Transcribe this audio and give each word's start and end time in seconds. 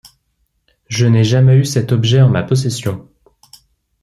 Je 0.87 1.05
n’ai 1.05 1.23
jamais 1.23 1.57
eu 1.59 1.63
cet 1.63 1.91
objet 1.91 2.21
en 2.23 2.29
ma 2.29 2.41
possession. 2.41 3.07